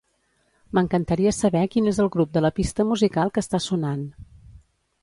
M'encantaria 0.77 1.33
saber 1.39 1.61
quin 1.75 1.91
és 1.93 2.01
el 2.05 2.09
grup 2.17 2.33
de 2.39 2.45
la 2.47 2.53
pista 2.61 2.87
musical 2.95 3.35
que 3.37 3.47
està 3.47 3.63
sonant. 3.71 4.07